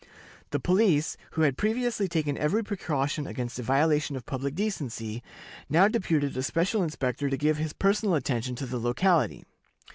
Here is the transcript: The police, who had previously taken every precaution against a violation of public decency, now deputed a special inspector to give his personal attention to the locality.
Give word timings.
The 0.49 0.59
police, 0.59 1.15
who 1.33 1.43
had 1.43 1.59
previously 1.59 2.07
taken 2.07 2.35
every 2.35 2.63
precaution 2.63 3.27
against 3.27 3.59
a 3.59 3.61
violation 3.61 4.15
of 4.15 4.25
public 4.25 4.55
decency, 4.55 5.21
now 5.69 5.87
deputed 5.87 6.35
a 6.35 6.41
special 6.41 6.81
inspector 6.81 7.29
to 7.29 7.37
give 7.37 7.57
his 7.57 7.73
personal 7.73 8.15
attention 8.15 8.55
to 8.55 8.65
the 8.65 8.79
locality. 8.79 9.43